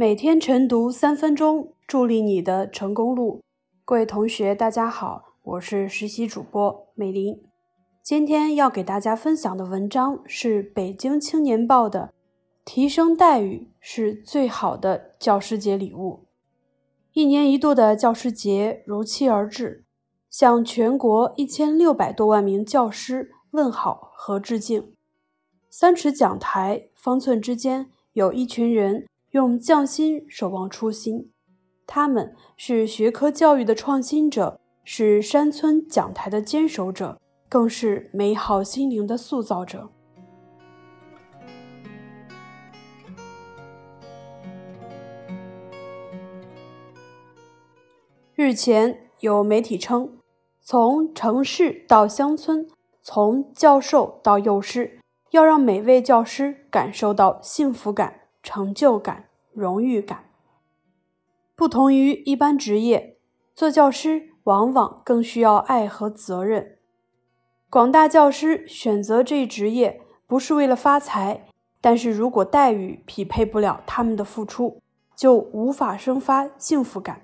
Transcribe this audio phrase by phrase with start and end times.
[0.00, 3.42] 每天晨读三分钟，助力你的成功路。
[3.84, 7.42] 各位同学，大家好，我是实习主播美玲。
[8.00, 12.00] 今天要给大家分享的文章是北京青年报的
[12.64, 16.20] 《提升待遇是最好的教师节礼物》。
[17.12, 19.84] 一年一度的教师节如期而至，
[20.30, 24.92] 向全国一千六百多万名教师问好和致敬。
[25.70, 29.06] 三尺讲台，方寸之间，有一群人。
[29.32, 31.30] 用匠心守望初心，
[31.86, 39.90] 他们是学科教育的创新者，是山村讲台的坚守者，更是美好心灵的塑造者。
[48.34, 50.17] 日前有媒体称，
[50.70, 52.68] 从城市到乡村，
[53.00, 55.00] 从教授到幼师，
[55.30, 58.20] 要让每位教师感受到幸福感。
[58.42, 60.26] 成就感、荣誉感，
[61.56, 63.16] 不同于一般职业，
[63.54, 66.76] 做教师往往更需要爱和责任。
[67.70, 71.46] 广大教师选择这一职业不是为了发财，
[71.80, 74.82] 但是如果待遇匹配不了他们的付出，
[75.16, 77.22] 就无法生发幸福感。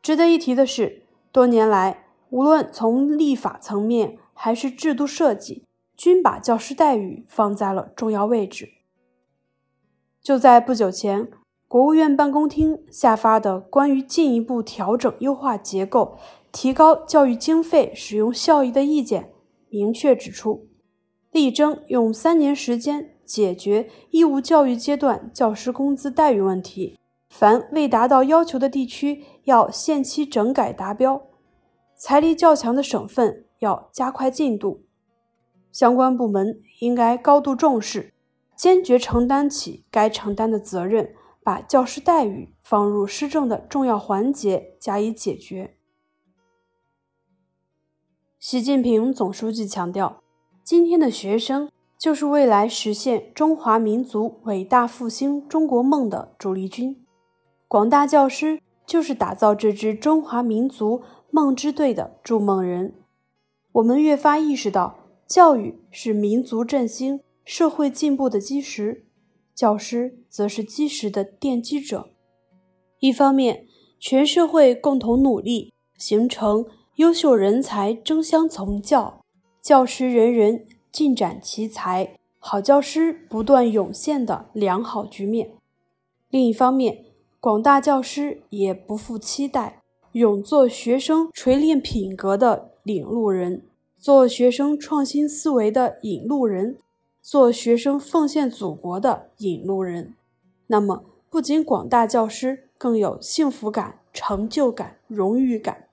[0.00, 5.64] 值得一提的是，多年来，无论从立法层面还是制度设计，
[5.96, 8.70] 均把教师待遇放在了重要位置。
[10.22, 11.28] 就在不久前，
[11.66, 16.18] 国务院办公厅下发的关于进一步调整优化结构、
[16.52, 19.32] 提高教育经费使用效益的意见，
[19.70, 20.66] 明确指出，
[21.30, 26.98] 力争用三年时间解决义务教育阶段教师工资待遇问题。
[27.30, 31.20] 凡未达到要求的地区，要限期整改达标；
[31.98, 34.84] 财力较强的省份要加快进度。
[35.72, 38.14] 相关部门应该高度重视。
[38.56, 45.76] 坚决承担起该承担的责任，把教师待遇放入施政的重要环节加以解决。
[48.40, 50.24] 习近平总书记强调，
[50.64, 57.04] 今天的学生就是未来实现中华民族伟大复兴中国梦的主力军，
[57.68, 62.94] 广大教师就是打造这支中华民族梦之队的筑梦人。
[63.72, 67.20] 我们越发意识到，教育是民族振兴。
[67.44, 69.06] 社会进步的基石，
[69.54, 72.10] 教师则是基石的奠基者。
[72.98, 73.66] 一方面，
[73.98, 79.22] 全社会共同努力，形成优秀人才争相从教，
[79.62, 85.46] 教师人人尽展其才，好教师不断涌现的良好局面；
[86.28, 87.06] 另一方面，
[87.40, 89.77] 广大教师也不负期待，
[90.12, 93.62] 勇做学生锤炼品格的领路人，
[93.98, 96.78] 做学生创新思维的引路人。
[97.20, 100.14] 做学生奉献祖国的引路人，
[100.68, 105.88] 那么不仅广大教师更有幸福感、成就感、荣誉感，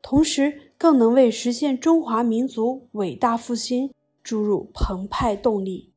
[0.00, 3.92] 同时更能为实现中华民族伟大复兴
[4.22, 5.90] 注入澎湃动力。